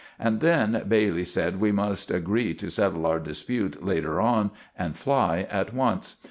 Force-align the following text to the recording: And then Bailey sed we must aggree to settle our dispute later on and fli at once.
And 0.17 0.39
then 0.39 0.83
Bailey 0.87 1.23
sed 1.23 1.59
we 1.61 1.71
must 1.71 2.09
aggree 2.09 2.55
to 2.57 2.71
settle 2.71 3.05
our 3.05 3.19
dispute 3.19 3.85
later 3.85 4.19
on 4.19 4.49
and 4.75 4.95
fli 4.95 5.45
at 5.51 5.75
once. 5.75 6.15